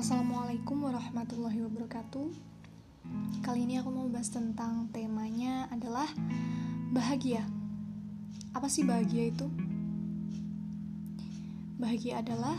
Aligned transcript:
Assalamualaikum 0.00 0.88
warahmatullahi 0.88 1.60
wabarakatuh. 1.60 2.32
Kali 3.44 3.68
ini 3.68 3.76
aku 3.84 3.92
mau 3.92 4.08
bahas 4.08 4.32
tentang 4.32 4.88
temanya 4.96 5.68
adalah 5.68 6.08
bahagia. 6.88 7.44
Apa 8.56 8.64
sih 8.72 8.80
bahagia 8.80 9.28
itu? 9.28 9.44
Bahagia 11.76 12.24
adalah 12.24 12.56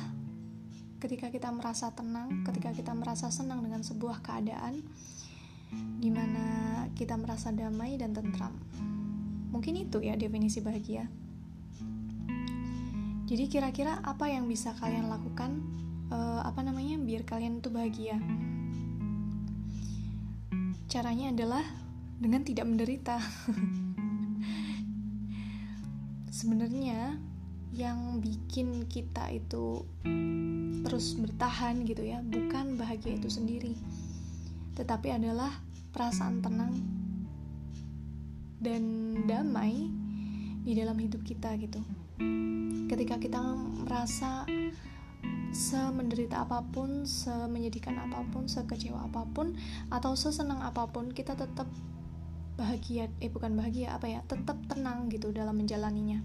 ketika 1.01 1.33
kita 1.33 1.49
merasa 1.49 1.89
tenang, 1.97 2.45
ketika 2.45 2.77
kita 2.77 2.93
merasa 2.93 3.33
senang 3.33 3.65
dengan 3.65 3.81
sebuah 3.81 4.21
keadaan 4.21 4.85
di 5.97 6.13
mana 6.13 6.45
kita 6.93 7.17
merasa 7.17 7.49
damai 7.49 7.97
dan 7.97 8.13
tentram. 8.13 8.53
Mungkin 9.49 9.89
itu 9.89 9.97
ya 9.97 10.13
definisi 10.13 10.61
bahagia. 10.61 11.09
Jadi 13.25 13.49
kira-kira 13.49 13.97
apa 14.05 14.29
yang 14.29 14.45
bisa 14.45 14.77
kalian 14.77 15.09
lakukan 15.09 15.81
uh, 16.11 16.43
apa 16.43 16.59
namanya 16.61 16.99
biar 16.99 17.23
kalian 17.23 17.63
tuh 17.63 17.73
bahagia. 17.73 18.19
Caranya 20.91 21.31
adalah 21.31 21.63
dengan 22.19 22.43
tidak 22.43 22.67
menderita. 22.67 23.17
Sebenarnya 26.37 27.15
yang 27.71 28.19
bikin 28.19 28.91
kita 28.91 29.31
itu 29.31 29.87
terus 30.83 31.15
bertahan 31.15 31.87
gitu 31.87 32.03
ya 32.03 32.19
bukan 32.19 32.75
bahagia 32.75 33.15
itu 33.15 33.31
sendiri 33.31 33.79
tetapi 34.75 35.07
adalah 35.13 35.63
perasaan 35.95 36.43
tenang 36.43 36.75
dan 38.59 38.83
damai 39.23 39.87
di 40.61 40.77
dalam 40.77 40.93
hidup 41.01 41.25
kita 41.25 41.57
gitu. 41.57 41.81
Ketika 42.85 43.17
kita 43.17 43.41
merasa 43.81 44.45
semenderita 45.51 46.47
apa 46.47 46.63
pun, 46.63 47.03
semenyedihkan 47.03 47.99
apa 47.99 48.23
pun, 48.31 48.47
sekecewa 48.47 49.11
apa 49.11 49.27
pun, 49.29 49.55
atau 49.91 50.15
sesenang 50.15 50.63
apa 50.63 50.87
pun, 50.89 51.11
kita 51.11 51.35
tetap 51.35 51.67
bahagia, 52.55 53.11
eh 53.19 53.31
bukan 53.31 53.55
bahagia 53.55 53.95
apa 53.95 54.07
ya, 54.07 54.19
tetap 54.27 54.59
tenang 54.67 55.11
gitu 55.11 55.31
dalam 55.35 55.59
menjalaninya. 55.59 56.19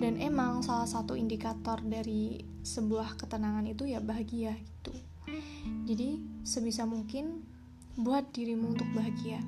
Dan 0.00 0.16
emang 0.16 0.64
salah 0.64 0.88
satu 0.88 1.12
indikator 1.18 1.82
dari 1.84 2.40
sebuah 2.64 3.20
ketenangan 3.20 3.68
itu 3.68 3.84
ya 3.84 4.00
bahagia 4.00 4.56
gitu. 4.56 4.92
Jadi 5.84 6.22
sebisa 6.42 6.88
mungkin 6.88 7.44
buat 8.00 8.32
dirimu 8.32 8.72
untuk 8.72 8.88
bahagia. 8.96 9.42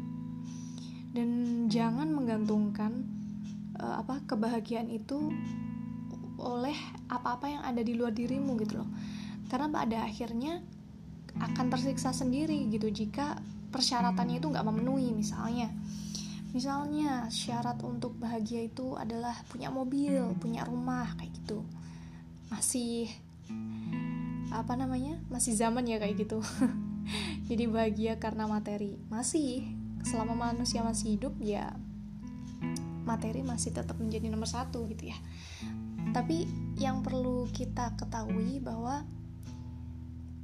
Dan 1.13 1.65
jangan 1.69 2.13
menggantungkan 2.13 3.05
uh, 3.81 4.01
apa 4.05 4.21
kebahagiaan 4.29 4.89
itu 4.93 5.33
oleh 6.43 6.75
apa-apa 7.07 7.47
yang 7.47 7.63
ada 7.63 7.81
di 7.81 7.95
luar 7.95 8.11
dirimu 8.11 8.59
gitu 8.59 8.83
loh. 8.83 8.91
Karena 9.47 9.71
pada 9.71 10.05
akhirnya 10.05 10.61
akan 11.39 11.67
tersiksa 11.73 12.13
sendiri 12.13 12.69
gitu 12.69 12.93
jika 12.93 13.41
persyaratannya 13.73 14.43
itu 14.43 14.51
nggak 14.51 14.67
memenuhi 14.67 15.15
misalnya. 15.15 15.71
Misalnya 16.53 17.33
syarat 17.33 17.81
untuk 17.81 18.21
bahagia 18.21 18.69
itu 18.69 18.93
adalah 19.01 19.33
punya 19.49 19.73
mobil 19.73 20.37
punya 20.37 20.67
rumah 20.69 21.17
kayak 21.17 21.33
gitu. 21.41 21.65
Masih 22.53 23.09
apa 24.53 24.77
namanya? 24.77 25.17
Masih 25.33 25.57
zaman 25.57 25.89
ya 25.89 25.97
kayak 25.97 26.29
gitu. 26.29 26.45
Jadi 27.49 27.65
bahagia 27.71 28.21
karena 28.21 28.45
materi. 28.45 29.01
Masih 29.09 29.65
selama 30.03 30.53
manusia 30.53 30.83
masih 30.83 31.17
hidup 31.17 31.33
ya 31.39 31.73
materi 33.03 33.43
masih 33.43 33.75
tetap 33.75 33.99
menjadi 33.99 34.31
nomor 34.31 34.47
satu 34.47 34.87
gitu 34.91 35.11
ya 35.11 35.19
tapi 36.13 36.45
yang 36.77 37.01
perlu 37.01 37.49
kita 37.51 37.97
ketahui 37.97 38.61
bahwa 38.61 39.05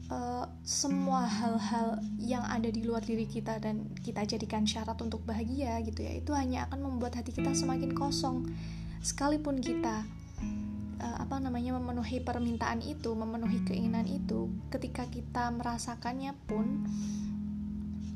uh, 0.08 0.47
semua 0.64 1.28
hal-hal 1.28 2.00
yang 2.16 2.44
ada 2.44 2.69
di 2.72 2.84
luar 2.84 3.04
diri 3.04 3.28
kita 3.28 3.60
dan 3.60 3.92
kita 4.00 4.25
jadikan 4.25 4.65
syarat 4.65 4.97
untuk 5.04 5.22
bahagia 5.28 5.81
gitu 5.84 6.04
ya 6.04 6.19
itu 6.19 6.32
hanya 6.32 6.66
akan 6.69 6.88
membuat 6.88 7.20
hati 7.20 7.32
kita 7.32 7.53
semakin 7.53 7.92
kosong. 7.92 8.48
Sekalipun 9.04 9.60
kita 9.62 10.03
uh, 11.00 11.16
apa 11.20 11.37
namanya 11.38 11.76
memenuhi 11.76 12.25
permintaan 12.25 12.82
itu 12.82 13.12
memenuhi 13.12 13.62
keinginan 13.69 14.09
itu 14.09 14.48
ketika 14.72 15.04
kita 15.06 15.53
merasakannya 15.53 16.32
pun 16.48 16.88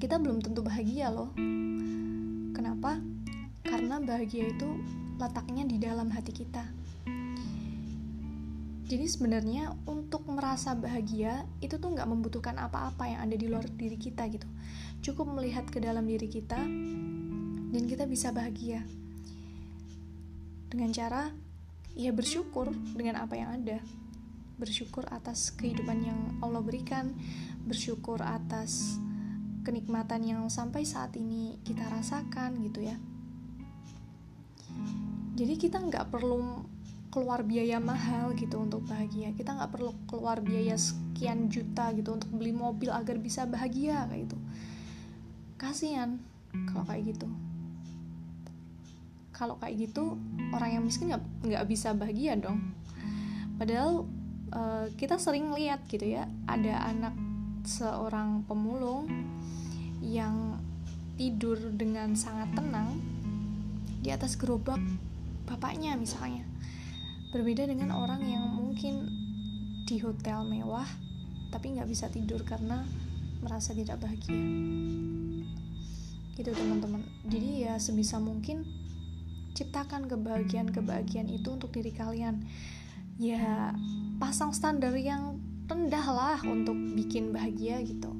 kita 0.00 0.18
belum 0.18 0.42
tentu 0.42 0.64
bahagia 0.64 1.12
loh. 1.12 1.30
Kenapa? 2.52 2.98
Karena 3.62 4.02
bahagia 4.02 4.50
itu 4.50 4.68
letaknya 5.22 5.62
di 5.62 5.78
dalam 5.78 6.10
hati 6.10 6.34
kita 6.34 6.81
jadi 8.92 9.08
sebenarnya 9.08 9.72
untuk 9.88 10.28
merasa 10.28 10.76
bahagia 10.76 11.48
itu 11.64 11.80
tuh 11.80 11.96
nggak 11.96 12.04
membutuhkan 12.04 12.60
apa-apa 12.60 13.08
yang 13.08 13.24
ada 13.24 13.32
di 13.40 13.48
luar 13.48 13.64
diri 13.64 13.96
kita 13.96 14.28
gitu. 14.28 14.44
Cukup 15.00 15.32
melihat 15.32 15.64
ke 15.64 15.80
dalam 15.80 16.04
diri 16.04 16.28
kita 16.28 16.60
dan 17.72 17.82
kita 17.88 18.04
bisa 18.04 18.36
bahagia. 18.36 18.84
Dengan 20.68 20.92
cara 20.92 21.32
ya 21.96 22.12
bersyukur 22.12 22.68
dengan 22.92 23.24
apa 23.24 23.32
yang 23.32 23.64
ada. 23.64 23.80
Bersyukur 24.60 25.08
atas 25.08 25.56
kehidupan 25.56 26.04
yang 26.04 26.20
Allah 26.44 26.60
berikan, 26.60 27.16
bersyukur 27.64 28.20
atas 28.20 29.00
kenikmatan 29.64 30.20
yang 30.20 30.42
sampai 30.52 30.84
saat 30.84 31.16
ini 31.16 31.56
kita 31.64 31.88
rasakan 31.88 32.60
gitu 32.60 32.84
ya. 32.84 33.00
Jadi 35.32 35.56
kita 35.56 35.80
nggak 35.80 36.12
perlu 36.12 36.71
keluar 37.12 37.44
biaya 37.44 37.76
mahal 37.76 38.32
gitu 38.32 38.56
untuk 38.56 38.88
bahagia. 38.88 39.36
Kita 39.36 39.52
nggak 39.52 39.68
perlu 39.68 39.92
keluar 40.08 40.40
biaya 40.40 40.80
sekian 40.80 41.52
juta 41.52 41.92
gitu 41.92 42.16
untuk 42.16 42.32
beli 42.32 42.56
mobil 42.56 42.88
agar 42.88 43.20
bisa 43.20 43.44
bahagia 43.44 44.08
kayak 44.08 44.32
gitu. 44.32 44.38
Kasihan 45.60 46.16
kalau 46.72 46.88
kayak 46.88 47.12
gitu. 47.12 47.28
Kalau 49.36 49.60
kayak 49.60 49.76
gitu 49.92 50.16
orang 50.56 50.80
yang 50.80 50.82
miskin 50.88 51.12
nggak 51.12 51.24
nggak 51.44 51.64
bisa 51.68 51.92
bahagia 51.92 52.32
dong. 52.40 52.72
Padahal 53.60 54.08
uh, 54.56 54.88
kita 54.96 55.20
sering 55.20 55.52
lihat 55.52 55.84
gitu 55.92 56.16
ya 56.16 56.24
ada 56.48 56.88
anak 56.88 57.12
seorang 57.68 58.42
pemulung 58.48 59.04
yang 60.00 60.56
tidur 61.20 61.60
dengan 61.76 62.16
sangat 62.16 62.50
tenang 62.56 62.98
di 64.02 64.10
atas 64.10 64.34
gerobak 64.34 64.80
bapaknya 65.46 65.94
misalnya 65.94 66.51
Berbeda 67.32 67.64
dengan 67.64 67.96
orang 67.96 68.20
yang 68.28 68.44
mungkin 68.44 69.08
di 69.88 69.96
hotel 70.04 70.44
mewah 70.44 70.86
tapi 71.52 71.76
nggak 71.76 71.88
bisa 71.88 72.08
tidur 72.08 72.44
karena 72.44 72.84
merasa 73.40 73.72
tidak 73.72 74.00
bahagia. 74.00 74.36
Gitu 76.36 76.50
teman-teman. 76.52 77.00
Jadi 77.28 77.68
ya 77.68 77.76
sebisa 77.76 78.16
mungkin 78.20 78.64
ciptakan 79.52 80.08
kebahagiaan-kebahagiaan 80.08 81.28
itu 81.28 81.56
untuk 81.56 81.72
diri 81.72 81.92
kalian. 81.92 82.44
Ya 83.20 83.76
pasang 84.16 84.56
standar 84.56 84.96
yang 84.96 85.36
rendah 85.68 86.06
lah 86.08 86.38
untuk 86.44 86.76
bikin 86.96 87.32
bahagia 87.32 87.80
gitu. 87.84 88.12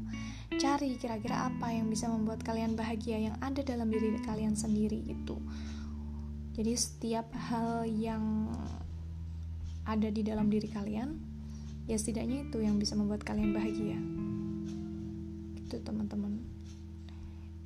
Cari 0.57 1.01
kira-kira 1.01 1.49
apa 1.49 1.73
yang 1.73 1.89
bisa 1.89 2.13
membuat 2.13 2.45
kalian 2.45 2.77
bahagia 2.77 3.17
yang 3.17 3.37
ada 3.41 3.65
dalam 3.65 3.89
diri 3.89 4.13
kalian 4.21 4.53
sendiri 4.53 5.01
gitu. 5.09 5.41
Jadi 6.53 6.73
setiap 6.77 7.33
hal 7.49 7.89
yang 7.89 8.53
ada 9.83 10.09
di 10.09 10.23
dalam 10.23 10.47
diri 10.47 10.71
kalian 10.71 11.33
ya 11.91 11.99
setidaknya 11.99 12.47
itu 12.47 12.63
yang 12.63 12.79
bisa 12.79 12.95
membuat 12.95 13.27
kalian 13.27 13.51
bahagia. 13.51 13.99
Itu 15.59 15.83
teman-teman. 15.83 16.39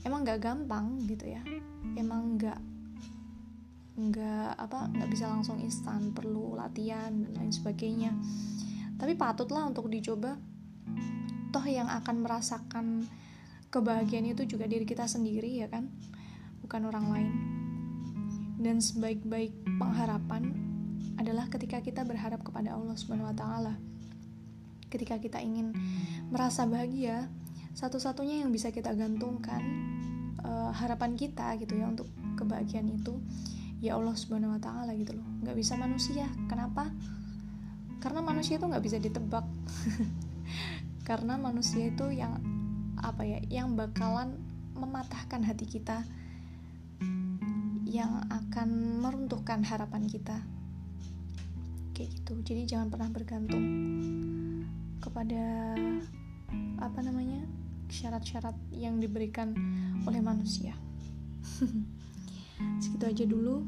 Emang 0.07 0.25
nggak 0.25 0.41
gampang 0.41 1.03
gitu 1.05 1.29
ya. 1.29 1.43
Emang 1.99 2.41
nggak 2.41 2.59
nggak 3.97 4.51
apa 4.61 4.93
nggak 4.93 5.09
bisa 5.09 5.25
langsung 5.25 5.57
instan 5.57 6.13
perlu 6.13 6.57
latihan 6.57 7.13
dan 7.13 7.33
lain 7.37 7.53
sebagainya. 7.53 8.13
Tapi 8.97 9.13
patutlah 9.17 9.69
untuk 9.69 9.93
dicoba 9.93 10.41
toh 11.53 11.67
yang 11.69 11.89
akan 11.89 12.25
merasakan 12.25 13.05
kebahagiaan 13.69 14.33
itu 14.33 14.49
juga 14.49 14.65
diri 14.65 14.89
kita 14.89 15.05
sendiri 15.05 15.61
ya 15.61 15.69
kan? 15.69 15.93
Bukan 16.65 16.89
orang 16.89 17.07
lain. 17.13 17.33
Dan 18.57 18.81
sebaik-baik 18.81 19.53
pengharapan 19.77 20.66
adalah 21.15 21.47
ketika 21.47 21.79
kita 21.81 22.03
berharap 22.03 22.43
kepada 22.43 22.75
Allah 22.75 22.97
Subhanahu 22.99 23.31
wa 23.31 23.37
taala. 23.37 23.75
Ketika 24.91 25.19
kita 25.19 25.43
ingin 25.43 25.75
merasa 26.31 26.67
bahagia, 26.67 27.31
satu-satunya 27.77 28.43
yang 28.43 28.51
bisa 28.51 28.73
kita 28.73 28.95
gantungkan 28.97 29.61
uh, 30.43 30.73
harapan 30.73 31.19
kita 31.19 31.55
gitu 31.61 31.77
ya 31.77 31.91
untuk 31.91 32.09
kebahagiaan 32.39 32.89
itu 32.91 33.19
ya 33.85 33.99
Allah 33.99 34.17
Subhanahu 34.17 34.57
wa 34.57 34.61
taala 34.63 34.93
gitu 34.97 35.17
loh. 35.17 35.27
nggak 35.45 35.57
bisa 35.57 35.77
manusia. 35.77 36.27
Kenapa? 36.49 36.89
Karena 38.01 38.21
manusia 38.25 38.57
itu 38.57 38.67
nggak 38.67 38.85
bisa 38.85 38.99
ditebak. 39.03 39.45
Karena 41.09 41.39
manusia 41.39 41.87
itu 41.91 42.11
yang 42.11 42.41
apa 42.99 43.23
ya, 43.23 43.39
yang 43.47 43.77
bakalan 43.77 44.41
mematahkan 44.77 45.45
hati 45.45 45.67
kita 45.69 46.05
yang 47.87 48.29
akan 48.29 49.01
meruntuhkan 49.01 49.65
harapan 49.65 50.05
kita 50.05 50.43
kayak 51.97 52.13
gitu. 52.13 52.37
Jadi 52.45 52.63
jangan 52.69 52.93
pernah 52.93 53.09
bergantung 53.09 53.65
kepada 55.01 55.73
apa 56.77 57.01
namanya 57.01 57.41
syarat-syarat 57.89 58.53
yang 58.77 59.01
diberikan 59.01 59.57
oleh 60.05 60.21
manusia. 60.21 60.77
Segitu 62.85 63.05
aja 63.09 63.25
dulu. 63.25 63.65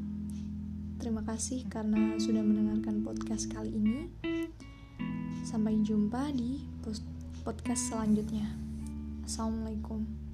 Terima 1.01 1.25
kasih 1.25 1.65
karena 1.73 2.21
sudah 2.21 2.45
mendengarkan 2.45 3.01
podcast 3.01 3.49
kali 3.49 3.73
ini. 3.73 4.13
Sampai 5.49 5.81
jumpa 5.81 6.29
di 6.37 6.61
podcast 7.47 7.89
selanjutnya. 7.89 8.45
Assalamualaikum 9.25 10.28